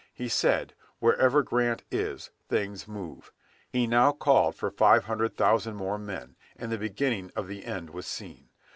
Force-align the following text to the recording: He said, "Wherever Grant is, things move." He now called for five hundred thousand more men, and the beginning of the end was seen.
He 0.15 0.29
said, 0.29 0.73
"Wherever 0.97 1.43
Grant 1.43 1.83
is, 1.91 2.31
things 2.49 2.87
move." 2.87 3.31
He 3.69 3.85
now 3.85 4.11
called 4.13 4.55
for 4.55 4.71
five 4.71 5.05
hundred 5.05 5.37
thousand 5.37 5.75
more 5.75 5.99
men, 5.99 6.35
and 6.57 6.71
the 6.71 6.79
beginning 6.79 7.31
of 7.35 7.45
the 7.47 7.63
end 7.65 7.91
was 7.91 8.07
seen. 8.07 8.49